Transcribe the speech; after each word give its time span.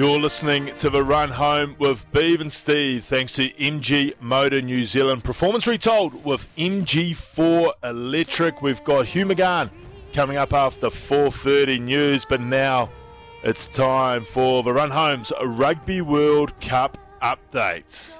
You're 0.00 0.18
listening 0.18 0.74
to 0.76 0.88
the 0.88 1.04
run 1.04 1.30
home 1.30 1.76
with 1.78 2.10
Beav 2.10 2.40
and 2.40 2.50
Steve, 2.50 3.04
thanks 3.04 3.34
to 3.34 3.50
MG 3.50 4.14
Motor 4.18 4.62
New 4.62 4.82
Zealand. 4.82 5.22
Performance 5.22 5.66
retold 5.66 6.24
with 6.24 6.48
MG4 6.56 7.74
Electric. 7.84 8.62
We've 8.62 8.82
got 8.82 9.04
Hugh 9.04 9.26
McGahan 9.26 9.68
coming 10.14 10.38
up 10.38 10.54
after 10.54 10.88
4:30 10.88 11.78
news, 11.78 12.24
but 12.24 12.40
now 12.40 12.88
it's 13.42 13.66
time 13.66 14.24
for 14.24 14.62
the 14.62 14.72
run 14.72 14.90
home's 14.90 15.34
Rugby 15.44 16.00
World 16.00 16.58
Cup 16.62 16.96
updates. 17.20 18.16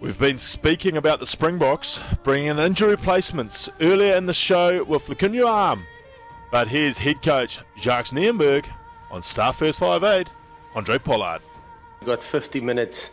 We've 0.00 0.18
been 0.18 0.38
speaking 0.38 0.96
about 0.96 1.20
the 1.20 1.26
Springboks 1.26 2.00
bringing 2.22 2.46
in 2.46 2.58
injury 2.58 2.92
replacements 2.92 3.68
earlier 3.82 4.16
in 4.16 4.24
the 4.24 4.32
show 4.32 4.84
with 4.84 5.04
Lukhanyo 5.04 5.46
Am, 5.46 5.84
but 6.50 6.68
here's 6.68 6.96
head 6.96 7.20
coach 7.20 7.58
Jacques 7.78 8.06
Nienaber 8.06 8.64
on 9.10 9.22
Star 9.22 9.52
First 9.52 9.78
58. 9.78 10.30
Andre 10.74 10.96
Pollard. 10.96 11.42
We 12.00 12.06
got 12.06 12.22
50 12.22 12.62
minutes 12.62 13.10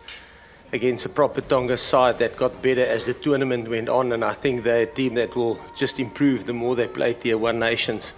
against 0.72 1.06
a 1.06 1.10
proper 1.10 1.42
Tonga 1.42 1.76
side 1.76 2.18
that 2.20 2.38
got 2.38 2.62
better 2.62 2.86
as 2.86 3.04
the 3.04 3.14
tournament 3.14 3.68
went 3.68 3.90
on, 3.90 4.14
and 4.14 4.24
I 4.24 4.34
think 4.34 4.64
they're 4.64 4.84
a 4.84 4.86
team 4.86 5.16
that 5.16 5.36
will 5.36 5.60
just 5.76 6.00
improve 6.00 6.46
the 6.46 6.54
more 6.54 6.78
they 6.78 6.88
play 6.88 7.14
Tier 7.14 7.38
1 7.38 7.60
nations. 7.60 8.14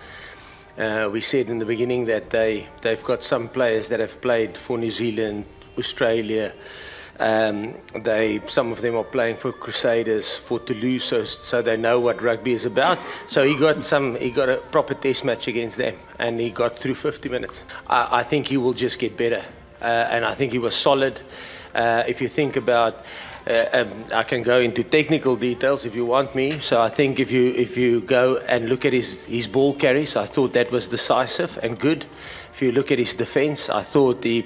Uh, 0.78 1.10
we 1.12 1.22
said 1.22 1.50
in 1.50 1.58
the 1.58 1.66
beginning 1.66 2.06
that 2.06 2.30
they, 2.30 2.68
they've 2.82 3.04
got 3.04 3.24
some 3.24 3.50
players 3.50 3.90
that 3.90 4.00
have 4.00 4.22
played 4.22 4.56
for 4.56 4.78
New 4.78 4.92
Zealand, 4.92 5.46
Australia. 5.78 6.54
Um, 7.22 7.76
they, 7.94 8.42
some 8.48 8.72
of 8.72 8.82
them 8.82 8.96
are 8.96 9.04
playing 9.04 9.36
for 9.36 9.52
Crusaders, 9.52 10.36
for 10.36 10.60
Toulouse, 10.60 11.04
so, 11.04 11.24
so 11.24 11.62
they 11.62 11.78
know 11.78 12.00
what 12.00 12.20
rugby 12.20 12.54
is 12.54 12.66
about. 12.66 12.98
So 13.28 13.44
he 13.44 13.56
got 13.56 13.86
some, 13.86 14.16
he 14.16 14.32
got 14.32 14.50
a 14.50 14.58
proper 14.58 14.96
test 14.96 15.24
match 15.24 15.48
against 15.48 15.78
them, 15.78 15.98
and 16.18 16.40
he 16.40 16.50
got 16.50 16.80
through 16.80 16.96
50 16.96 17.30
minutes. 17.30 17.64
I, 17.86 18.22
I 18.22 18.24
think 18.24 18.48
he 18.48 18.58
will 18.58 18.74
just 18.74 18.98
get 18.98 19.18
better, 19.18 19.46
uh, 19.82 19.86
and 19.86 20.26
I 20.26 20.34
think 20.34 20.52
he 20.52 20.58
was 20.58 20.74
solid. 20.74 21.22
Uh, 21.76 22.04
if 22.08 22.22
you 22.22 22.28
think 22.28 22.56
about 22.56 23.06
uh, 23.48 23.66
um, 23.74 24.04
I 24.14 24.24
can 24.24 24.44
go 24.44 24.60
into 24.60 24.84
technical 24.84 25.36
details 25.36 25.86
if 25.86 25.96
you 25.96 26.06
want 26.06 26.36
me. 26.36 26.60
So 26.60 26.82
I 26.82 26.90
think 26.90 27.20
if 27.20 27.32
you 27.32 27.54
if 27.56 27.78
you 27.78 28.02
go 28.02 28.38
and 28.38 28.70
look 28.70 28.86
at 28.86 28.94
his 28.94 29.26
his 29.26 29.48
ball 29.48 29.74
carries, 29.74 30.16
I 30.16 30.26
thought 30.26 30.54
that 30.54 30.72
was 30.72 30.88
decisive 30.88 31.58
and 31.64 31.80
good. 31.80 32.06
If 32.54 32.62
you 32.62 32.72
look 32.72 32.92
at 32.92 33.00
his 33.00 33.14
defence, 33.14 33.70
I 33.70 33.82
thought 33.82 34.22
the 34.22 34.46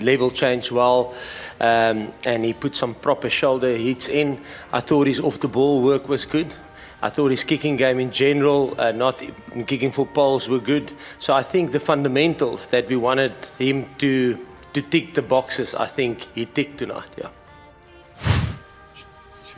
level 0.00 0.30
changed 0.30 0.70
well. 0.70 1.14
Um, 1.60 2.12
and 2.24 2.44
he 2.44 2.52
put 2.52 2.76
some 2.76 2.94
proper 2.94 3.28
shoulder 3.28 3.76
hits 3.76 4.08
in. 4.08 4.40
I 4.72 4.80
thought 4.80 5.08
his 5.08 5.18
off 5.18 5.40
the 5.40 5.48
ball 5.48 5.82
work 5.82 6.08
was 6.08 6.24
good. 6.24 6.54
I 7.02 7.10
thought 7.10 7.30
his 7.30 7.44
kicking 7.44 7.76
game 7.76 8.00
in 8.00 8.10
general, 8.10 8.74
uh, 8.78 8.92
not 8.92 9.22
kicking 9.66 9.92
for 9.92 10.06
poles, 10.06 10.48
were 10.48 10.58
good. 10.60 10.92
So 11.18 11.32
I 11.32 11.42
think 11.42 11.72
the 11.72 11.80
fundamentals 11.80 12.66
that 12.68 12.88
we 12.88 12.96
wanted 12.96 13.34
him 13.58 13.86
to 13.98 14.46
to 14.74 14.82
tick 14.82 15.14
the 15.14 15.22
boxes, 15.22 15.74
I 15.74 15.86
think 15.86 16.28
he 16.34 16.44
ticked 16.44 16.78
tonight. 16.78 17.08
Yeah. 17.16 17.30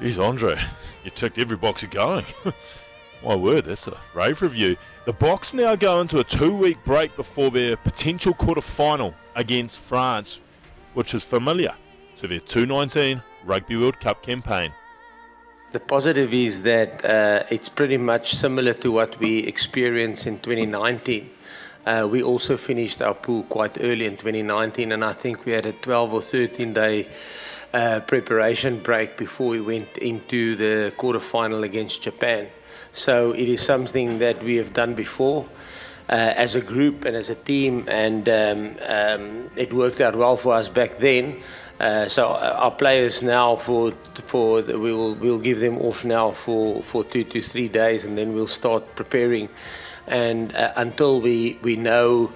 Jeez, 0.00 0.18
Andre, 0.18 0.58
you 1.04 1.10
ticked 1.10 1.36
every 1.36 1.58
box 1.58 1.82
you're 1.82 1.90
going. 1.90 2.24
My 3.22 3.34
word, 3.34 3.66
that's 3.66 3.86
a 3.86 3.98
rave 4.14 4.40
review. 4.40 4.78
The 5.04 5.12
Boks 5.12 5.52
now 5.52 5.76
go 5.76 6.00
into 6.00 6.20
a 6.20 6.24
two-week 6.24 6.78
break 6.86 7.14
before 7.16 7.50
their 7.50 7.76
potential 7.76 8.32
quarter-final 8.32 9.14
against 9.36 9.78
France, 9.78 10.40
which 10.94 11.12
is 11.12 11.22
familiar 11.22 11.74
to 12.16 12.26
their 12.26 12.40
219 12.40 13.22
Rugby 13.44 13.76
World 13.76 14.00
Cup 14.00 14.22
campaign. 14.22 14.72
The 15.72 15.80
positive 15.80 16.32
is 16.32 16.62
that 16.62 17.04
uh, 17.04 17.44
it's 17.50 17.68
pretty 17.68 17.98
much 17.98 18.34
similar 18.34 18.72
to 18.72 18.90
what 18.90 19.20
we 19.20 19.40
experienced 19.40 20.26
in 20.26 20.38
2019. 20.38 21.28
Uh, 21.84 22.08
we 22.10 22.22
also 22.22 22.56
finished 22.56 23.02
our 23.02 23.14
pool 23.14 23.42
quite 23.44 23.76
early 23.82 24.06
in 24.06 24.16
2019, 24.16 24.92
and 24.92 25.04
I 25.04 25.12
think 25.12 25.44
we 25.44 25.52
had 25.52 25.66
a 25.66 25.72
12 25.72 26.14
or 26.14 26.22
13 26.22 26.72
day 26.72 27.06
uh, 27.72 28.00
preparation 28.00 28.78
break 28.80 29.16
before 29.16 29.48
we 29.48 29.60
went 29.60 29.98
into 29.98 30.56
the 30.56 30.92
quarterfinal 30.96 31.62
against 31.62 32.02
Japan. 32.02 32.48
So 32.92 33.32
it 33.32 33.48
is 33.48 33.62
something 33.62 34.18
that 34.18 34.42
we 34.42 34.56
have 34.56 34.72
done 34.72 34.94
before. 34.94 35.46
Uh, 36.08 36.34
as 36.34 36.56
a 36.56 36.60
group 36.60 37.04
and 37.04 37.14
as 37.14 37.30
a 37.30 37.36
team, 37.36 37.84
and 37.86 38.28
um, 38.28 38.76
um, 38.88 39.48
it 39.54 39.72
worked 39.72 40.00
out 40.00 40.16
well 40.16 40.36
for 40.36 40.54
us 40.54 40.68
back 40.68 40.98
then. 40.98 41.40
Uh, 41.78 42.08
so 42.08 42.30
uh, 42.30 42.56
our 42.58 42.72
players 42.72 43.22
now 43.22 43.54
for 43.54 43.92
for 44.26 44.60
the, 44.60 44.76
we'll 44.76 45.14
we'll 45.14 45.38
give 45.38 45.60
them 45.60 45.78
off 45.78 46.04
now 46.04 46.32
for, 46.32 46.82
for 46.82 47.04
two 47.04 47.22
to 47.22 47.40
three 47.40 47.68
days, 47.68 48.06
and 48.06 48.18
then 48.18 48.34
we'll 48.34 48.48
start 48.48 48.96
preparing. 48.96 49.48
And 50.08 50.52
uh, 50.56 50.72
until 50.74 51.20
we 51.20 51.58
we 51.62 51.76
know 51.76 52.32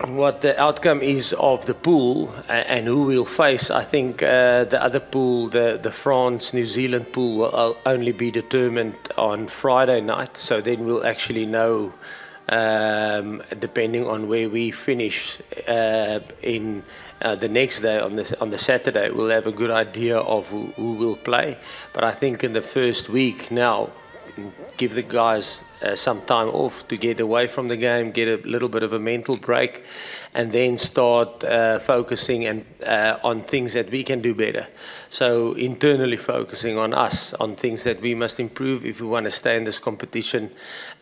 what 0.00 0.40
the 0.40 0.60
outcome 0.60 1.02
is 1.02 1.32
of 1.34 1.66
the 1.66 1.74
pool 1.74 2.34
and 2.48 2.86
who 2.86 3.04
we'll 3.04 3.24
face, 3.24 3.70
I 3.70 3.84
think 3.84 4.22
uh, 4.22 4.64
the 4.64 4.82
other 4.82 5.00
pool, 5.00 5.48
the, 5.48 5.78
the 5.80 5.90
France 5.90 6.52
New 6.52 6.66
Zealand 6.66 7.12
pool, 7.12 7.38
will 7.38 7.76
only 7.86 8.12
be 8.12 8.30
determined 8.30 8.96
on 9.16 9.48
Friday 9.48 10.00
night. 10.00 10.36
So 10.36 10.60
then 10.60 10.84
we'll 10.84 11.06
actually 11.06 11.46
know, 11.46 11.94
um, 12.48 13.42
depending 13.58 14.06
on 14.06 14.28
where 14.28 14.48
we 14.48 14.72
finish 14.72 15.40
uh, 15.68 16.20
in 16.42 16.82
uh, 17.22 17.36
the 17.36 17.48
next 17.48 17.80
day 17.80 17.98
on 18.00 18.16
the, 18.16 18.36
on 18.40 18.50
the 18.50 18.58
Saturday, 18.58 19.10
we'll 19.10 19.30
have 19.30 19.46
a 19.46 19.52
good 19.52 19.70
idea 19.70 20.18
of 20.18 20.48
who, 20.48 20.66
who 20.76 20.94
will 20.94 21.16
play. 21.16 21.56
But 21.92 22.04
I 22.04 22.12
think 22.12 22.44
in 22.44 22.52
the 22.52 22.62
first 22.62 23.08
week 23.08 23.50
now, 23.50 23.90
give 24.76 24.94
the 24.94 25.02
guys 25.02 25.62
uh, 25.82 25.94
some 25.94 26.20
time 26.22 26.48
off 26.48 26.86
to 26.88 26.96
get 26.96 27.20
away 27.20 27.46
from 27.46 27.68
the 27.68 27.76
game, 27.76 28.10
get 28.10 28.28
a 28.28 28.48
little 28.48 28.68
bit 28.68 28.82
of 28.82 28.92
a 28.92 28.98
mental 28.98 29.36
break, 29.36 29.84
and 30.34 30.52
then 30.52 30.78
start 30.78 31.44
uh, 31.44 31.78
focusing 31.78 32.46
and 32.46 32.64
uh, 32.86 33.18
on 33.22 33.42
things 33.42 33.72
that 33.74 33.90
we 33.90 34.02
can 34.02 34.20
do 34.20 34.34
better. 34.34 34.66
So 35.10 35.52
internally 35.52 36.16
focusing 36.16 36.78
on 36.78 36.92
us, 36.94 37.34
on 37.34 37.54
things 37.54 37.84
that 37.84 38.00
we 38.00 38.14
must 38.14 38.40
improve 38.40 38.84
if 38.84 39.00
we 39.00 39.06
want 39.06 39.24
to 39.24 39.30
stay 39.30 39.56
in 39.56 39.64
this 39.64 39.78
competition 39.78 40.50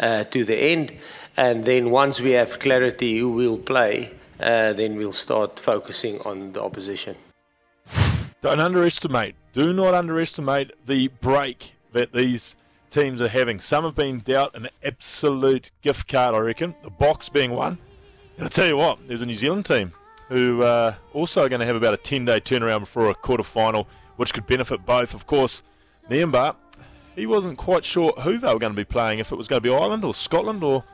uh, 0.01 0.25
to 0.25 0.45
the 0.45 0.57
end. 0.57 0.93
And 1.37 1.65
then 1.65 1.91
once 1.91 2.21
we 2.21 2.33
have 2.33 2.59
clarity 2.59 3.19
who 3.19 3.33
will 3.33 3.59
play, 3.59 4.11
uh, 4.41 4.73
then 4.73 4.97
we'll 4.97 5.13
start 5.13 5.59
focusing 5.59 6.21
on 6.21 6.53
the 6.53 6.63
opposition. 6.63 7.17
Don't 8.43 8.61
underestimate, 8.61 9.37
do 9.53 9.73
not 9.73 9.95
underestimate 9.95 10.73
the 10.85 11.09
break 11.09 11.75
that 11.93 12.13
these 12.13 12.57
teams 12.93 13.23
are 13.23 13.29
having. 13.29 13.59
Some 13.59 13.85
have 13.85 13.95
been 13.95 14.19
dealt 14.19 14.55
an 14.55 14.69
absolute 14.85 15.71
gift 15.81 16.07
card, 16.07 16.35
I 16.35 16.39
reckon. 16.39 16.75
The 16.83 16.91
Boks 16.91 17.33
being 17.33 17.53
one. 17.53 17.79
And 18.37 18.47
I 18.47 18.49
tell 18.49 18.67
you 18.67 18.77
what, 18.77 19.07
there's 19.07 19.23
a 19.23 19.27
New 19.27 19.35
Zealand 19.35 19.67
team 19.67 19.93
who 20.29 20.63
uh, 20.63 20.95
also 21.13 21.45
are 21.45 21.49
going 21.49 21.61
to 21.61 21.67
have 21.67 21.77
about 21.77 21.95
a 21.95 21.99
10 21.99 22.25
day 22.25 22.41
turnaround 22.41 22.81
before 22.81 23.11
a 23.11 23.15
quarter 23.15 23.43
final, 23.43 23.89
which 24.17 24.33
could 24.35 24.47
benefit 24.47 24.85
both. 24.85 25.15
Of 25.15 25.27
course, 25.27 25.63
Nienaber, 26.09 26.55
he 27.17 27.27
wasn't 27.27 27.59
quite 27.59 27.85
sure 27.85 28.13
who 28.21 28.39
they 28.39 28.53
were 28.53 28.59
going 28.59 28.73
to 28.73 28.77
be 28.77 28.85
playing, 28.85 29.19
if 29.19 29.33
it 29.33 29.37
was 29.37 29.49
going 29.49 29.63
to 29.63 29.69
be 29.69 29.75
Ireland 29.75 30.05
or 30.05 30.15
Scotland, 30.15 30.63
or 30.63 30.85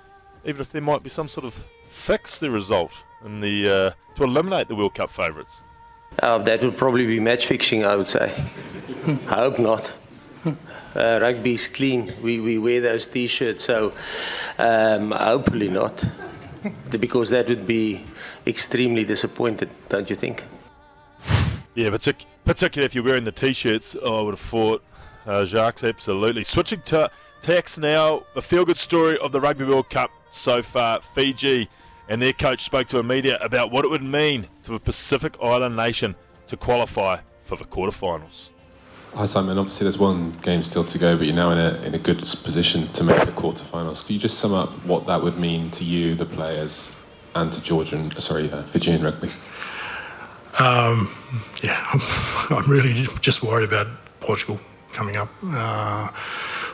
even 0.45 0.61
if 0.61 0.71
there 0.71 0.83
might 0.83 1.03
be 1.03 1.11
some 1.11 1.29
sort 1.29 1.47
of 1.47 1.65
fix 1.89 2.39
the 2.39 2.51
result 2.51 2.93
in 3.25 3.41
the 3.41 3.69
uh, 3.69 3.91
to 4.17 4.25
eliminate 4.25 4.69
the 4.69 4.75
World 4.77 4.95
Cup 4.95 5.11
favourites. 5.11 5.63
Uh, 6.21 6.39
that 6.39 6.63
would 6.63 6.77
probably 6.77 7.07
be 7.07 7.21
match 7.21 7.47
fixing, 7.47 7.85
I 7.85 7.97
would 7.97 8.09
say. 8.09 8.33
I 9.29 9.37
hope 9.37 9.59
not 9.59 9.93
uh, 10.99 11.19
rugby 11.23 11.55
is 11.55 11.69
clean. 11.69 12.13
We, 12.23 12.41
we 12.41 12.59
wear 12.59 12.81
those 12.81 13.07
t-shirts, 13.07 13.65
so 13.65 13.93
um, 14.59 15.13
hopefully 15.13 15.69
not, 15.69 16.05
because 16.91 17.31
that 17.31 17.49
would 17.49 17.67
be 17.67 18.05
extremely 18.47 19.05
disappointed, 19.05 19.71
don't 19.89 20.11
you 20.11 20.17
think? 20.17 20.45
Yeah, 21.75 21.91
partic- 21.91 22.27
particularly 22.45 22.87
if 22.87 22.95
you're 22.95 23.05
wearing 23.05 23.25
the 23.25 23.33
t-shirts, 23.33 23.97
oh, 24.03 24.21
I 24.21 24.23
would 24.23 24.33
have 24.33 24.41
thought. 24.41 24.85
Uh, 25.27 25.45
Jacques, 25.45 25.85
absolutely. 25.85 26.43
Switching 26.43 26.81
to 26.87 27.11
tax 27.41 27.79
now, 27.79 28.25
the 28.35 28.43
feel-good 28.43 28.79
story 28.79 29.19
of 29.19 29.31
the 29.31 29.41
Rugby 29.41 29.65
World 29.65 29.91
Cup 29.91 30.11
so 30.31 30.63
far. 30.63 31.01
Fiji 31.15 31.69
and 32.09 32.21
their 32.21 32.33
coach 32.33 32.63
spoke 32.63 32.89
to 32.89 32.99
a 32.99 33.03
media 33.03 33.39
about 33.41 33.71
what 33.71 33.85
it 33.85 33.91
would 33.91 34.03
mean 34.03 34.47
to 34.63 34.73
the 34.73 34.81
Pacific 34.81 35.37
Island 35.43 35.77
nation 35.77 36.17
to 36.49 36.57
qualify 36.57 37.21
for 37.43 37.57
the 37.57 37.65
quarterfinals. 37.65 38.51
Hi 39.15 39.25
Simon, 39.25 39.59
obviously 39.59 39.85
there's 39.85 39.99
one 39.99 40.31
game 40.43 40.63
still 40.63 40.85
to 40.85 40.99
go, 40.99 41.17
but 41.17 41.27
you're 41.27 41.35
now 41.35 41.51
in 41.51 41.59
a, 41.59 41.81
in 41.83 41.95
a 41.95 41.99
good 41.99 42.19
position 42.19 42.87
to 42.93 43.03
make 43.03 43.25
the 43.25 43.33
quarterfinals. 43.33 44.03
Could 44.07 44.13
you 44.13 44.19
just 44.21 44.39
sum 44.39 44.55
up 44.55 44.71
what 44.85 45.07
that 45.07 45.23
would 45.23 45.39
mean 45.39 45.71
to 45.73 45.83
you, 45.83 46.15
the 46.15 46.25
players, 46.25 46.95
and 47.35 47.53
to 47.53 47.61
Georgian, 47.61 48.13
sorry, 48.21 48.49
uh, 48.53 48.63
Fijian 48.63 49.03
rugby? 49.03 49.31
Um, 50.61 51.11
yeah, 51.65 51.85
I'm 52.51 52.71
really 52.71 53.09
just 53.21 53.43
worried 53.43 53.69
about 53.69 53.89
Portugal 54.21 54.61
coming 54.93 55.17
up. 55.17 55.31
Uh, 55.43 56.11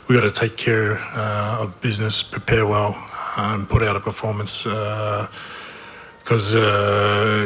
we've 0.07 0.21
got 0.21 0.27
to 0.27 0.41
take 0.41 0.59
care 0.59 0.99
uh, 0.99 1.63
of 1.63 1.81
business, 1.81 2.23
prepare 2.23 2.67
well, 2.67 2.95
and 3.37 3.67
put 3.69 3.83
out 3.83 3.97
a 3.97 4.01
performance. 4.01 4.65
Because 4.65 6.57
uh, 6.57 6.61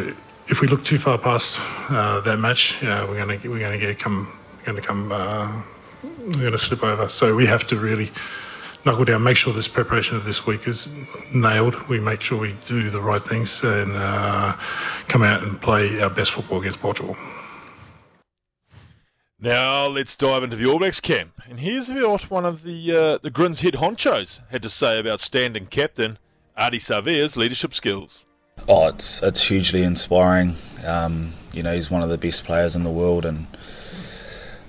uh, 0.08 0.12
if 0.48 0.60
we 0.60 0.66
look 0.66 0.82
too 0.82 0.98
far 0.98 1.18
past 1.18 1.60
uh, 1.90 2.20
that 2.20 2.38
match, 2.38 2.80
we're 2.82 3.24
going 3.24 3.38
to 3.38 3.48
we're 3.48 3.60
going 3.60 3.78
to 3.78 3.86
get 3.86 3.98
come 3.98 4.32
going 4.68 4.80
to 4.80 4.86
come, 4.86 5.12
uh, 5.12 5.62
going 6.32 6.52
to 6.52 6.58
slip 6.58 6.84
over. 6.84 7.08
So 7.08 7.34
we 7.34 7.46
have 7.46 7.66
to 7.68 7.76
really 7.76 8.10
knuckle 8.84 9.04
down, 9.04 9.22
make 9.22 9.36
sure 9.36 9.52
this 9.52 9.68
preparation 9.68 10.16
of 10.16 10.24
this 10.26 10.46
week 10.46 10.68
is 10.68 10.88
nailed. 11.32 11.88
We 11.88 12.00
make 12.00 12.20
sure 12.20 12.38
we 12.38 12.54
do 12.66 12.90
the 12.90 13.00
right 13.00 13.24
things 13.24 13.62
and 13.62 13.92
uh, 13.92 14.56
come 15.08 15.22
out 15.22 15.42
and 15.42 15.60
play 15.60 16.00
our 16.00 16.10
best 16.10 16.32
football 16.32 16.60
against 16.60 16.80
Portugal. 16.80 17.16
Now 19.40 19.86
let's 19.86 20.16
dive 20.16 20.42
into 20.42 20.56
the 20.56 20.66
All 20.66 20.80
Blacks 20.80 21.00
camp, 21.00 21.40
and 21.48 21.60
here's 21.60 21.88
what 21.88 22.28
one 22.28 22.44
of 22.44 22.64
the 22.64 22.90
uh, 22.90 23.18
the 23.22 23.30
Grins 23.30 23.60
head 23.60 23.74
honchos 23.74 24.40
had 24.50 24.62
to 24.62 24.68
say 24.68 24.98
about 24.98 25.20
standing 25.20 25.66
captain 25.66 26.18
Ardie 26.58 26.82
Savea's 26.82 27.36
leadership 27.36 27.72
skills. 27.72 28.26
Oh, 28.68 28.88
it's 28.88 29.22
it's 29.22 29.44
hugely 29.44 29.84
inspiring. 29.84 30.56
Um, 30.84 31.34
you 31.52 31.62
know, 31.62 31.72
he's 31.72 31.88
one 31.88 32.02
of 32.02 32.08
the 32.08 32.18
best 32.18 32.42
players 32.42 32.74
in 32.74 32.82
the 32.82 32.90
world, 32.90 33.24
and 33.24 33.46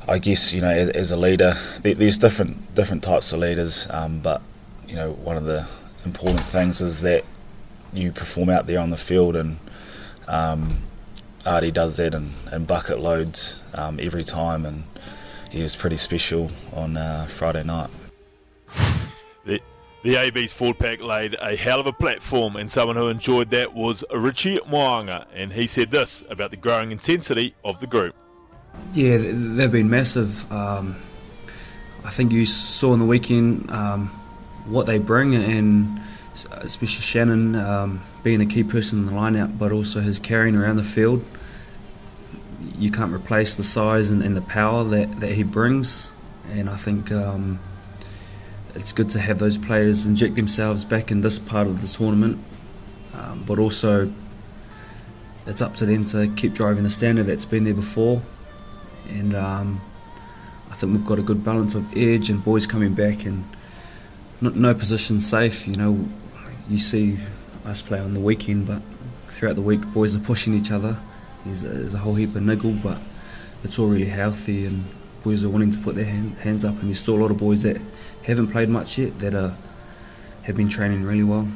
I 0.10 0.18
guess 0.18 0.52
you 0.52 0.62
know, 0.62 0.72
as, 0.72 0.90
as 0.90 1.12
a 1.12 1.18
leader, 1.18 1.54
there's 1.82 2.18
different 2.18 2.74
different 2.74 3.04
types 3.04 3.32
of 3.32 3.40
leaders, 3.40 3.88
um, 3.92 4.22
but 4.22 4.42
you 4.88 4.96
know, 4.96 5.12
one 5.12 5.38
of 5.38 5.44
the 5.44 5.68
important 6.04 6.42
things 6.42 6.82
is 6.82 7.02
that 7.02 7.24
you 7.94 8.12
perform 8.12 8.50
out 8.50 8.66
there 8.66 8.80
on 8.80 8.90
the 8.90 8.98
field, 8.98 9.36
and 9.36 9.60
um, 10.28 10.78
Ardie 11.46 11.72
does 11.72 11.98
that 11.98 12.16
in, 12.16 12.66
bucket 12.66 13.00
loads 13.00 13.64
um, 13.76 14.00
every 14.00 14.24
time, 14.24 14.66
and 14.66 14.84
he 15.52 15.62
was 15.62 15.76
pretty 15.76 15.98
special 15.98 16.50
on 16.74 16.98
uh, 16.98 17.28
Friday 17.28 17.64
night. 17.64 17.92
The, 19.46 19.62
the 20.04 20.16
AB's 20.18 20.54
forward 20.54 20.80
pack 20.80 21.02
laid 21.02 21.36
a 21.40 21.56
hell 21.56 21.80
of 21.80 21.86
a 21.86 21.94
platform, 21.94 22.56
and 22.56 22.70
someone 22.70 22.96
who 22.96 23.10
enjoyed 23.10 23.52
that 23.52 23.76
was 23.76 24.04
Richie 24.12 24.60
Mo'unga, 24.68 25.28
and 25.36 25.54
he 25.54 25.68
said 25.68 25.92
this 25.92 26.24
about 26.32 26.50
the 26.50 26.58
growing 26.58 26.92
intensity 26.92 27.54
of 27.64 27.80
the 27.80 27.88
group. 27.88 28.16
Yeah, 28.94 29.18
they've 29.18 29.72
been 29.72 29.90
massive. 29.90 30.52
Um, 30.52 30.96
I 32.04 32.10
think 32.10 32.32
you 32.32 32.46
saw 32.46 32.94
in 32.94 33.00
the 33.00 33.06
weekend 33.06 33.70
um, 33.70 34.08
what 34.66 34.86
they 34.86 34.98
bring, 34.98 35.36
and 35.36 36.02
especially 36.52 37.02
Shannon 37.02 37.56
um, 37.56 38.02
being 38.24 38.42
a 38.42 38.46
key 38.46 38.64
person 38.64 39.00
in 39.00 39.06
the 39.06 39.12
lineup, 39.12 39.58
but 39.58 39.72
also 39.72 40.00
his 40.00 40.20
carrying 40.20 40.56
around 40.56 40.78
the 40.78 40.84
field. 40.84 41.24
You 42.78 42.92
can't 42.92 43.14
replace 43.14 43.56
the 43.56 43.64
size 43.64 44.10
and, 44.12 44.24
and 44.24 44.36
the 44.36 44.42
power 44.42 44.84
that, 44.86 45.20
that 45.20 45.34
he 45.34 45.44
brings, 45.44 46.12
and 46.52 46.70
I 46.70 46.76
think 46.76 47.12
um, 47.12 47.60
it's 48.76 48.94
good 48.94 49.10
to 49.12 49.20
have 49.20 49.40
those 49.40 49.58
players 49.58 50.06
inject 50.06 50.36
themselves 50.36 50.86
back 50.86 51.12
in 51.12 51.22
this 51.22 51.38
part 51.38 51.68
of 51.68 51.82
the 51.82 51.88
tournament, 51.88 52.40
um, 53.14 53.44
but 53.46 53.60
also 53.60 54.12
it's 55.46 55.62
up 55.62 55.76
to 55.76 55.86
them 55.86 56.06
to 56.06 56.28
keep 56.36 56.54
driving 56.54 56.84
the 56.84 56.90
standard 56.90 57.26
that's 57.26 57.46
been 57.46 57.66
there 57.66 57.74
before, 57.74 58.22
and 59.10 59.36
um, 59.36 59.82
I 60.72 60.76
think 60.76 60.94
we've 60.94 61.06
got 61.06 61.20
a 61.20 61.24
good 61.24 61.44
balance 61.44 61.76
of 61.76 61.98
edge 61.98 62.30
and 62.30 62.44
boys 62.44 62.68
coming 62.68 62.94
back 62.94 63.26
and 63.26 63.44
no, 64.42 64.50
no 64.52 64.74
position 64.74 65.20
safe. 65.20 65.68
You 65.68 65.76
know, 65.76 66.10
you 66.70 66.80
see 66.80 67.18
us 67.66 67.82
play 67.82 68.00
on 68.00 68.14
the 68.14 68.20
weekend, 68.20 68.68
but 68.68 68.82
throughout 69.30 69.56
the 69.56 69.62
week, 69.62 69.82
boys 69.94 70.16
are 70.16 70.20
pushing 70.20 70.54
each 70.54 70.72
other. 70.72 70.98
There's 71.46 71.64
a, 71.64 71.70
there's 71.70 71.94
a 71.94 72.00
whole 72.00 72.16
heap 72.16 72.36
of 72.36 72.44
niggle, 72.44 72.74
but 72.74 72.98
it's 73.64 73.80
all 73.80 73.88
really 73.88 74.06
healthy, 74.06 74.66
and 74.66 74.86
boys 75.24 75.44
are 75.44 75.50
wanting 75.50 75.72
to 75.72 75.80
put 75.80 75.96
their 75.96 76.06
hand, 76.06 76.36
hands 76.38 76.64
up. 76.64 76.76
And 76.80 76.90
there's 76.90 77.00
still 77.00 77.16
a 77.16 77.22
lot 77.22 77.32
of 77.32 77.38
boys 77.38 77.64
that 77.64 77.80
haven't 78.24 78.48
played 78.48 78.70
much 78.70 78.98
yet 78.98 79.20
that 79.20 79.34
are 79.34 79.56
have 80.44 80.56
been 80.56 80.70
training 80.70 81.04
really 81.04 81.24
well. 81.24 81.48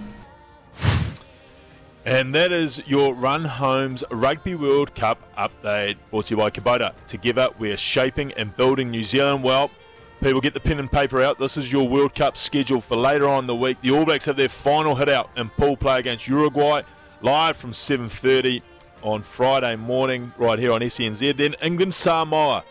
And 2.06 2.36
that 2.36 2.52
is 2.52 2.82
your 2.86 3.14
Run 3.14 3.46
Homes 3.46 4.04
Rugby 4.12 4.56
World 4.56 4.94
Cup 4.94 5.20
update 5.38 5.96
brought 6.12 6.26
to 6.26 6.32
you 6.32 6.38
by 6.38 6.50
Kubota. 6.50 6.94
Together, 7.08 7.48
we're 7.58 7.78
shaping 7.78 8.34
and 8.34 8.54
building 8.58 8.92
New 8.92 9.04
Zealand 9.04 9.42
well. 9.42 9.72
People 10.22 10.42
get 10.42 10.54
the 10.54 10.60
pen 10.60 10.80
and 10.80 10.92
paper 10.92 11.22
out. 11.22 11.40
This 11.40 11.56
is 11.56 11.72
your 11.72 11.88
World 11.88 12.14
Cup 12.14 12.36
schedule 12.36 12.82
for 12.82 12.98
later 12.98 13.30
on 13.30 13.48
the 13.48 13.56
week. 13.56 13.78
The 13.80 13.92
All 13.92 14.04
Blacks 14.04 14.26
have 14.26 14.36
their 14.36 14.50
final 14.50 14.96
hit 14.96 15.08
out 15.08 15.30
in 15.38 15.48
pool 15.48 15.78
play 15.78 15.98
against 15.98 16.28
Uruguay, 16.28 16.82
live 17.22 17.56
from 17.56 17.72
7:30 17.72 18.62
on 19.02 19.22
Friday 19.22 19.78
morning, 19.78 20.34
right 20.38 20.60
here 20.60 20.74
on 20.74 20.82
SENZ. 20.82 21.38
Then 21.38 21.56
England 21.62 21.96
Samoa. 21.96 22.66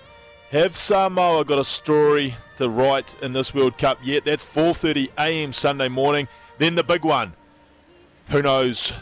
Have 0.50 0.76
Samoa 0.76 1.46
got 1.46 1.58
a 1.58 1.64
story 1.64 2.34
to 2.58 2.68
write 2.68 3.16
in 3.22 3.32
this 3.32 3.54
World 3.54 3.78
Cup 3.78 3.98
yet? 4.02 4.26
That's 4.26 4.44
4:30 4.44 5.08
a.m. 5.18 5.54
Sunday 5.54 5.88
morning. 5.88 6.28
Then 6.58 6.74
the 6.74 6.84
big 6.84 7.02
one. 7.02 7.32
Who 8.28 8.42
knows 8.42 8.92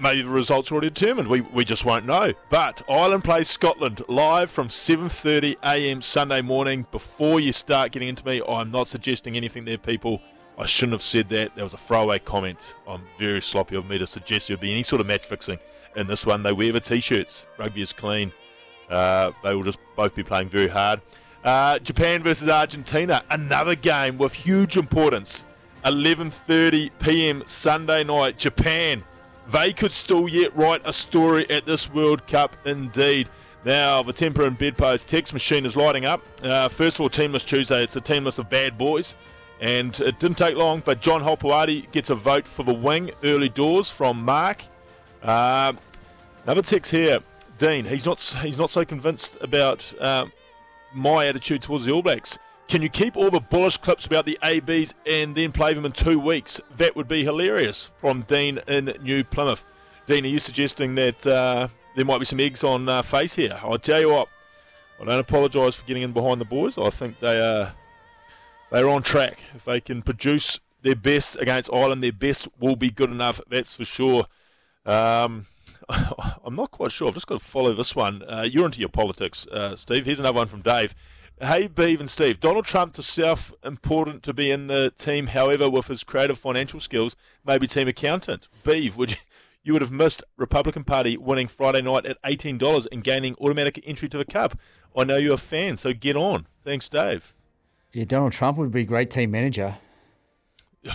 maybe 0.00 0.22
the 0.22 0.28
results 0.28 0.70
are 0.70 0.74
already 0.74 0.90
determined. 0.90 1.28
We, 1.28 1.40
we 1.40 1.64
just 1.64 1.84
won't 1.84 2.06
know. 2.06 2.32
But 2.50 2.82
Ireland 2.88 3.24
plays 3.24 3.48
Scotland 3.48 4.02
live 4.08 4.50
from 4.50 4.68
7:30 4.68 5.56
a.m. 5.64 6.02
Sunday 6.02 6.40
morning. 6.40 6.86
Before 6.90 7.40
you 7.40 7.52
start 7.52 7.92
getting 7.92 8.08
into 8.08 8.24
me, 8.24 8.42
I'm 8.46 8.70
not 8.70 8.88
suggesting 8.88 9.36
anything 9.36 9.64
there, 9.64 9.78
people. 9.78 10.20
I 10.58 10.66
shouldn't 10.66 10.92
have 10.92 11.02
said 11.02 11.28
that. 11.30 11.56
That 11.56 11.62
was 11.62 11.72
a 11.72 11.78
throwaway 11.78 12.18
comment. 12.18 12.58
I'm 12.86 13.02
very 13.18 13.40
sloppy 13.40 13.76
of 13.76 13.88
me 13.88 13.98
to 13.98 14.06
suggest 14.06 14.48
there 14.48 14.56
would 14.56 14.60
be 14.60 14.72
any 14.72 14.82
sort 14.82 15.00
of 15.00 15.06
match 15.06 15.26
fixing 15.26 15.58
in 15.96 16.06
this 16.06 16.26
one. 16.26 16.42
They 16.42 16.52
wear 16.52 16.72
the 16.72 16.80
t-shirts. 16.80 17.46
Rugby 17.58 17.82
is 17.82 17.92
clean. 17.92 18.32
Uh, 18.90 19.32
they 19.42 19.54
will 19.54 19.62
just 19.62 19.78
both 19.96 20.14
be 20.14 20.22
playing 20.22 20.48
very 20.48 20.68
hard. 20.68 21.00
Uh, 21.42 21.78
Japan 21.78 22.22
versus 22.22 22.48
Argentina, 22.48 23.24
another 23.30 23.74
game 23.74 24.18
with 24.18 24.34
huge 24.34 24.76
importance. 24.76 25.44
11:30 25.84 26.90
p.m. 27.00 27.42
Sunday 27.46 28.04
night. 28.04 28.38
Japan 28.38 29.02
they 29.50 29.72
could 29.72 29.92
still 29.92 30.28
yet 30.28 30.54
write 30.56 30.82
a 30.84 30.92
story 30.92 31.48
at 31.50 31.66
this 31.66 31.90
World 31.90 32.26
Cup 32.26 32.56
indeed. 32.64 33.28
Now, 33.64 34.02
the 34.02 34.12
temper 34.12 34.44
and 34.44 34.58
bedpost 34.58 35.06
text 35.08 35.32
machine 35.32 35.64
is 35.64 35.76
lighting 35.76 36.04
up. 36.04 36.22
Uh, 36.42 36.68
first 36.68 36.96
of 36.96 37.02
all, 37.02 37.08
Teamless 37.08 37.46
Tuesday. 37.46 37.82
It's 37.82 37.94
a 37.94 38.00
team 38.00 38.24
list 38.24 38.38
of 38.38 38.50
bad 38.50 38.76
boys. 38.76 39.14
And 39.60 39.98
it 40.00 40.18
didn't 40.18 40.38
take 40.38 40.56
long, 40.56 40.82
but 40.84 41.00
John 41.00 41.20
Hopoate 41.22 41.92
gets 41.92 42.10
a 42.10 42.16
vote 42.16 42.48
for 42.48 42.64
the 42.64 42.74
wing 42.74 43.12
early 43.22 43.48
doors 43.48 43.88
from 43.88 44.20
Mark. 44.24 44.62
Uh, 45.22 45.72
another 46.44 46.62
text 46.62 46.90
here. 46.90 47.18
Dean, 47.58 47.84
he's 47.84 48.04
not 48.04 48.18
he's 48.42 48.58
not 48.58 48.70
so 48.70 48.84
convinced 48.84 49.36
about 49.40 49.94
uh, 50.00 50.26
my 50.92 51.26
attitude 51.26 51.62
towards 51.62 51.84
the 51.84 51.92
All 51.92 52.02
Blacks. 52.02 52.40
Can 52.68 52.80
you 52.80 52.88
keep 52.88 53.16
all 53.16 53.30
the 53.30 53.40
bullish 53.40 53.76
clips 53.76 54.06
about 54.06 54.24
the 54.24 54.38
ABs 54.42 54.94
and 55.06 55.34
then 55.34 55.52
play 55.52 55.74
them 55.74 55.84
in 55.84 55.92
two 55.92 56.18
weeks? 56.18 56.60
That 56.76 56.96
would 56.96 57.08
be 57.08 57.22
hilarious. 57.22 57.90
From 57.98 58.22
Dean 58.22 58.60
in 58.66 58.96
New 59.02 59.24
Plymouth. 59.24 59.64
Dean, 60.06 60.24
are 60.24 60.28
you 60.28 60.38
suggesting 60.38 60.94
that 60.94 61.26
uh, 61.26 61.68
there 61.96 62.04
might 62.04 62.18
be 62.18 62.24
some 62.24 62.40
eggs 62.40 62.64
on 62.64 62.88
uh, 62.88 63.02
face 63.02 63.34
here? 63.34 63.58
I'll 63.62 63.78
tell 63.78 64.00
you 64.00 64.10
what. 64.10 64.28
I 65.00 65.04
don't 65.04 65.18
apologise 65.18 65.74
for 65.74 65.84
getting 65.84 66.02
in 66.04 66.12
behind 66.12 66.40
the 66.40 66.44
boys. 66.44 66.78
I 66.78 66.90
think 66.90 67.18
they 67.20 67.40
are 67.40 67.74
they're 68.70 68.88
on 68.88 69.02
track. 69.02 69.40
If 69.54 69.64
they 69.64 69.80
can 69.80 70.00
produce 70.00 70.58
their 70.82 70.96
best 70.96 71.36
against 71.36 71.70
Ireland, 71.72 72.02
their 72.02 72.12
best 72.12 72.48
will 72.58 72.76
be 72.76 72.90
good 72.90 73.10
enough. 73.10 73.40
That's 73.50 73.76
for 73.76 73.84
sure. 73.84 74.26
Um, 74.86 75.46
I'm 75.88 76.56
not 76.56 76.70
quite 76.70 76.90
sure. 76.90 77.08
I've 77.08 77.14
just 77.14 77.26
got 77.26 77.38
to 77.38 77.44
follow 77.44 77.74
this 77.74 77.94
one. 77.94 78.22
Uh, 78.22 78.46
you're 78.48 78.64
into 78.64 78.80
your 78.80 78.88
politics, 78.88 79.46
uh, 79.48 79.76
Steve. 79.76 80.06
Here's 80.06 80.20
another 80.20 80.36
one 80.36 80.46
from 80.46 80.62
Dave. 80.62 80.94
Hey, 81.44 81.68
Beav 81.68 81.98
and 81.98 82.08
Steve. 82.08 82.38
Donald 82.38 82.66
Trump 82.66 82.92
to 82.92 83.02
self 83.02 83.52
important 83.64 84.22
to 84.22 84.32
be 84.32 84.48
in 84.52 84.68
the 84.68 84.92
team, 84.96 85.26
however, 85.26 85.68
with 85.68 85.88
his 85.88 86.04
creative 86.04 86.38
financial 86.38 86.78
skills, 86.78 87.16
maybe 87.44 87.66
team 87.66 87.88
accountant. 87.88 88.46
Beav, 88.64 88.94
would 88.94 89.10
you, 89.10 89.16
you 89.64 89.72
would 89.72 89.82
have 89.82 89.90
missed 89.90 90.22
Republican 90.36 90.84
Party 90.84 91.16
winning 91.16 91.48
Friday 91.48 91.82
night 91.82 92.06
at 92.06 92.22
$18 92.22 92.86
and 92.92 93.02
gaining 93.02 93.34
automatic 93.40 93.82
entry 93.84 94.08
to 94.10 94.18
the 94.18 94.24
Cup. 94.24 94.56
I 94.96 95.02
know 95.02 95.16
you're 95.16 95.34
a 95.34 95.36
fan, 95.36 95.76
so 95.76 95.92
get 95.92 96.14
on. 96.14 96.46
Thanks, 96.62 96.88
Dave. 96.88 97.34
Yeah, 97.92 98.04
Donald 98.04 98.34
Trump 98.34 98.56
would 98.58 98.70
be 98.70 98.82
a 98.82 98.84
great 98.84 99.10
team 99.10 99.32
manager. 99.32 99.78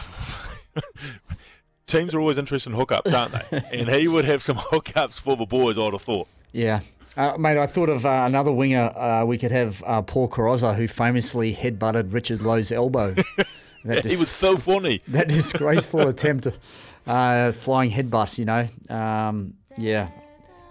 Teams 1.87 2.13
are 2.13 2.21
always 2.21 2.37
interested 2.37 2.71
in 2.71 2.77
hookups, 2.77 3.13
aren't 3.13 3.49
they? 3.49 3.63
and 3.79 3.89
he 3.89 4.07
would 4.07 4.23
have 4.23 4.41
some 4.41 4.55
hookups 4.55 5.19
for 5.19 5.35
the 5.35 5.45
boys, 5.45 5.77
I'd 5.77 5.91
have 5.91 6.01
thought. 6.01 6.29
Yeah, 6.53 6.79
uh, 7.17 7.35
mate, 7.37 7.57
I 7.57 7.65
thought 7.67 7.89
of 7.89 8.05
uh, 8.05 8.23
another 8.25 8.51
winger 8.53 8.91
uh, 8.95 9.25
we 9.25 9.37
could 9.37 9.51
have, 9.51 9.83
uh, 9.85 10.01
Paul 10.03 10.29
Carozza, 10.29 10.75
who 10.75 10.87
famously 10.87 11.53
headbutted 11.53 12.13
Richard 12.13 12.41
Loe's 12.41 12.71
elbow. 12.71 13.15
That 13.85 14.03
dis- 14.03 14.13
he 14.13 14.17
was 14.17 14.29
so 14.29 14.57
funny. 14.57 15.01
That 15.07 15.29
disgraceful 15.29 16.09
attempt, 16.09 16.47
uh, 17.05 17.53
flying 17.53 17.89
headbutt, 17.89 18.37
you 18.37 18.43
know. 18.43 18.67
Um, 18.89 19.53
yeah. 19.77 20.09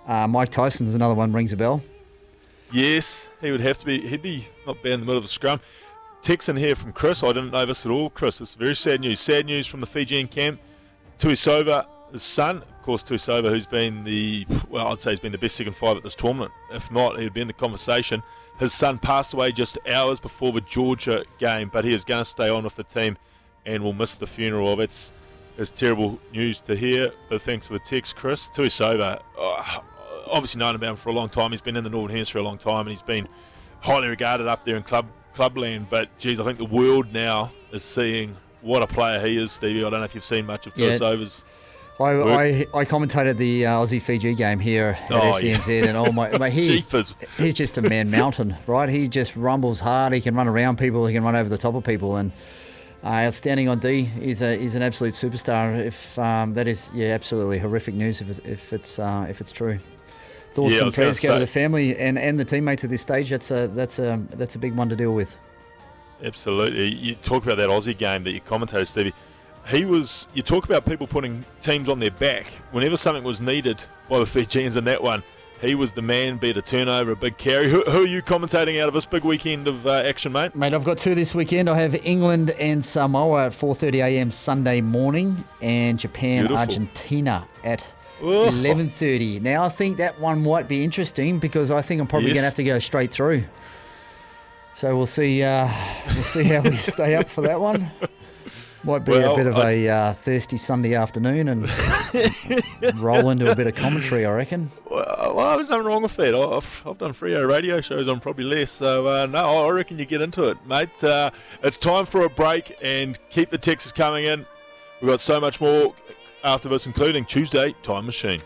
Uh, 0.07 0.27
Mike 0.27 0.51
Tyson's 0.51 0.95
another 0.95 1.15
one, 1.15 1.33
rings 1.33 1.53
a 1.53 1.57
bell. 1.57 1.83
Yes, 2.71 3.29
he 3.41 3.51
would 3.51 3.61
have 3.61 3.79
to 3.79 3.87
be, 3.87 4.07
he'd 4.07 4.21
be 4.21 4.49
not 4.67 4.83
bad 4.83 4.93
in 4.93 5.01
the 5.01 5.07
middle 5.07 5.19
of 5.19 5.25
a 5.25 5.29
scrum. 5.29 5.61
Texan 6.21 6.57
here 6.57 6.75
from 6.75 6.93
Chris. 6.93 7.23
I 7.23 7.29
didn't 7.29 7.53
know 7.53 7.65
this 7.65 7.87
at 7.87 7.93
all, 7.93 8.11
Chris. 8.11 8.41
It's 8.41 8.55
very 8.55 8.75
sad 8.75 9.01
news. 9.01 9.21
Sad 9.21 9.47
news 9.47 9.67
from 9.67 9.81
the 9.81 9.87
Fijian 9.87 10.27
camp. 10.27 10.61
Tuisova, 11.19 11.87
his 12.13 12.23
son, 12.23 12.59
of 12.59 12.83
course, 12.83 13.03
Tuisova, 13.03 13.49
who's 13.49 13.67
been 13.67 14.05
the, 14.05 14.47
well, 14.69 14.89
I'd 14.89 15.01
say 15.01 15.11
he's 15.11 15.21
been 15.21 15.33
the 15.33 15.39
best 15.39 15.57
second 15.57 15.75
five 15.75 15.97
at 15.97 16.03
this 16.03 16.15
tournament. 16.15 16.53
If 16.73 16.91
not, 16.91 17.19
he'd 17.19 17.35
be 17.35 17.41
in 17.41 17.47
the 17.47 17.53
conversation. 17.53 18.23
His 18.59 18.73
son 18.73 18.99
passed 18.99 19.35
away 19.35 19.53
just 19.53 19.79
hours 19.91 20.19
before 20.19 20.53
the 20.53 20.63
Georgia 20.63 21.25
game, 21.39 21.71
but 21.73 21.85
he 21.85 21.93
is 21.93 22.05
going 22.05 22.23
to 22.23 22.25
stay 22.25 22.49
on 22.49 22.65
with 22.65 22.77
the 22.77 22.85
team 22.85 23.19
and 23.67 23.83
will 23.83 23.93
miss 23.93 24.17
the 24.17 24.27
funeral 24.27 24.73
of 24.73 24.81
it. 24.81 25.13
It's 25.59 25.71
terrible 25.71 26.19
news 26.33 26.61
to 26.63 26.77
hear, 26.77 27.13
but 27.29 27.43
thanks 27.43 27.67
for 27.67 27.75
the 27.75 27.79
text, 27.81 28.17
Chris. 28.17 28.49
Tuisova, 28.49 29.21
oh, 29.37 29.85
obviously 30.27 30.59
known 30.59 30.75
about 30.75 30.91
him 30.91 30.97
for 30.97 31.09
a 31.11 31.13
long 31.13 31.29
time. 31.29 31.51
He's 31.51 31.61
been 31.61 31.77
in 31.77 31.85
the 31.85 31.91
Northern 31.91 32.15
Hemisphere 32.15 32.41
a 32.41 32.45
long 32.45 32.59
time, 32.59 32.81
and 32.81 32.91
he's 32.91 33.03
been 33.03 33.29
highly 33.81 34.09
regarded 34.09 34.47
up 34.47 34.65
there 34.65 34.77
in 34.77 34.83
club 34.83 35.07
clubland. 35.35 35.89
But 35.91 36.17
geez, 36.19 36.41
I 36.41 36.45
think 36.45 36.59
the 36.59 36.65
world 36.65 37.13
now 37.13 37.53
is 37.73 37.83
seeing 37.83 38.37
what 38.61 38.83
a 38.83 38.87
player 38.87 39.25
he 39.25 39.39
is, 39.39 39.53
Stevie. 39.53 39.85
I 39.85 39.91
don't 39.91 40.01
know 40.01 40.05
if 40.05 40.15
you've 40.15 40.25
seen 40.25 40.47
much 40.47 40.67
of 40.67 40.75
Tuisasa's. 40.75 41.45
Yeah. 41.47 41.53
I, 41.99 42.11
I, 42.11 42.49
I, 42.75 42.85
commentated 42.85 43.39
the 43.39 43.67
uh, 43.67 43.77
Aussie 43.77 44.03
Fiji 44.03 44.35
game 44.35 44.59
here 44.59 44.99
at 45.01 45.11
oh, 45.13 45.33
SENZ, 45.33 45.69
yeah. 45.69 45.89
and 45.89 45.97
oh 45.97 46.13
my, 46.13 46.37
mate, 46.37 46.53
he's 46.53 46.93
he's 47.39 47.55
just 47.55 47.79
a 47.79 47.83
man 47.83 48.11
mountain, 48.11 48.55
right? 48.67 48.89
He 48.89 49.09
just 49.09 49.35
rumbles 49.35 49.81
hard. 49.81 50.13
He 50.13 50.21
can 50.21 50.35
run 50.35 50.47
around 50.47 50.77
people. 50.77 51.07
He 51.07 51.15
can 51.15 51.25
run 51.25 51.35
over 51.35 51.49
the 51.49 51.57
top 51.57 51.75
of 51.75 51.85
people, 51.85 52.17
and 52.17 52.33
uh, 53.03 53.09
outstanding 53.09 53.71
on 53.71 53.79
D. 53.79 54.03
He's 54.05 54.43
a 54.43 54.59
he's 54.59 54.75
an 54.75 54.83
absolute 54.83 55.15
superstar. 55.15 55.75
If 55.79 56.19
um, 56.19 56.53
that 56.53 56.67
is 56.67 56.91
yeah, 56.95 57.15
absolutely 57.15 57.59
horrific 57.59 57.95
news 57.95 58.21
if 58.21 58.29
it's 58.29 58.39
if 58.41 58.73
it's 58.75 58.99
uh, 58.99 59.27
if 59.31 59.41
it's 59.41 59.53
true. 59.53 59.79
Thoughts 60.53 60.77
yeah, 60.77 60.85
and 60.85 60.95
prayers 60.95 61.21
go 61.21 61.35
to 61.35 61.41
the 61.41 61.47
family 61.47 61.97
and, 61.99 62.19
and 62.19 62.41
the 62.41 62.45
teammates 62.45 62.83
at 62.83 62.91
this 62.91 63.03
stage. 63.03 63.31
That's 63.31 63.51
a 63.51 63.69
that's 63.69 63.99
a 63.99 64.23
that's 64.33 64.55
a 64.55 64.59
big 64.59 64.75
one 64.75 64.91
to 64.91 64.97
deal 64.97 65.15
with. 65.15 65.39
Absolutely. 66.23 66.95
You 66.95 67.15
talk 67.15 67.45
about 67.45 67.59
that 67.59 67.69
Aussie 67.69 67.97
game 67.97 68.25
that 68.25 68.33
you 68.33 68.41
commentated, 68.41 68.87
Stevie 68.87 69.13
he 69.69 69.85
was. 69.85 70.27
You 70.35 70.43
talk 70.43 70.65
about 70.65 70.85
people 70.85 71.07
putting 71.07 71.45
teams 71.61 71.89
on 71.89 71.99
their 71.99 72.11
back. 72.11 72.47
Whenever 72.71 72.97
something 72.97 73.25
was 73.25 73.41
needed 73.41 73.85
by 74.09 74.19
the 74.19 74.27
Fijians 74.27 74.77
in 74.77 74.85
that 74.85 75.03
one, 75.03 75.23
he 75.61 75.75
was 75.75 75.93
the 75.93 76.03
man, 76.03 76.37
be 76.37 76.51
it 76.51 76.57
a 76.57 76.63
turnover, 76.63 77.13
a 77.13 77.17
big 77.17 77.39
carry. 77.39 77.69
Who, 77.69 77.83
who 77.83 78.03
are 78.03 78.07
you 78.07 78.23
commentating 78.23 78.81
out 78.81 78.89
of 78.89 78.95
this 78.95 79.07
big 79.07 79.25
weekend 79.25 79.69
of 79.69 79.87
uh, 79.87 80.03
action, 80.05 80.33
mate? 80.33 80.55
Mate, 80.55 80.75
I've 80.75 80.85
got 80.85 80.99
two 80.99 81.15
this 81.15 81.35
weekend. 81.35 81.71
I 81.71 81.79
have 81.79 81.95
England 82.07 82.51
and 82.53 82.85
Samoa 82.85 83.47
at 83.47 83.53
4.30am 83.53 84.31
Sunday 84.31 84.81
morning 84.81 85.45
and 85.63 85.99
Japan, 85.99 86.43
Beautiful. 86.43 86.59
Argentina 86.59 87.49
at 87.65 87.85
11.30. 88.21 89.41
Now, 89.41 89.65
I 89.65 89.69
think 89.69 89.97
that 89.97 90.21
one 90.21 90.43
might 90.43 90.69
be 90.69 90.85
interesting 90.85 91.39
because 91.39 91.71
I 91.71 91.81
think 91.83 92.01
I'm 92.01 92.07
probably 92.07 92.29
yes. 92.29 92.37
going 92.37 92.43
to 92.43 92.47
have 92.47 92.55
to 92.57 92.65
go 92.65 92.79
straight 92.79 93.11
through. 93.11 93.45
So 94.75 94.95
we'll 94.95 95.07
see. 95.07 95.43
Uh, 95.43 95.71
we'll 96.09 96.25
see 96.25 96.45
how 96.45 96.61
we 96.61 96.73
stay 96.77 97.15
up 97.15 97.31
for 97.31 97.41
that 97.43 97.59
one. 97.59 97.91
Might 98.87 99.05
be 99.05 99.11
well, 99.11 99.33
a 99.33 99.37
bit 99.37 99.47
of 99.49 99.57
I, 99.57 99.71
a 99.73 99.89
uh, 99.89 100.13
thirsty 100.13 100.57
Sunday 100.57 100.95
afternoon 100.95 101.49
and 101.49 101.69
roll 102.95 103.31
into 103.31 103.51
a 103.51 103.57
bit 103.57 103.67
of 103.67 103.75
commentary, 103.75 104.25
I 104.25 104.33
reckon. 104.33 104.71
Well, 104.89 105.35
well 105.35 105.57
there's 105.57 105.69
nothing 105.69 105.87
wrong 105.87 106.05
with 106.05 106.15
that. 106.15 106.37
I've, 106.37 106.83
I've 106.87 106.97
done 106.97 107.13
Freo 107.13 107.49
radio 107.49 107.81
shows 107.81 108.07
on 108.07 108.21
probably 108.21 108.45
less, 108.45 108.71
so 108.71 109.09
uh, 109.09 109.27
no, 109.27 109.67
I 109.67 109.71
reckon 109.71 109.99
you 109.99 110.05
get 110.05 110.23
into 110.23 110.45
it, 110.45 110.65
mate. 110.65 111.03
Uh, 111.03 111.33
it's 111.65 111.77
time 111.77 112.07
for 112.07 112.25
a 112.25 112.31
break 112.31 112.79
and 112.81 113.19
keep 113.29 113.51
the 113.51 113.59
texts 113.59 113.91
coming 113.91 114.27
in. 114.27 114.47
We've 115.01 115.11
got 115.11 115.21
so 115.21 115.41
much 115.41 115.61
more 115.61 115.93
after 116.45 116.69
this, 116.69 116.87
including 116.87 117.25
Tuesday 117.25 117.75
Time 117.83 118.07
Machine. 118.07 118.41